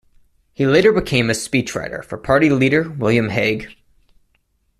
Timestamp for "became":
0.91-1.29